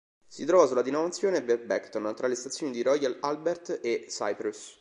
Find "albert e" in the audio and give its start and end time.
3.21-4.07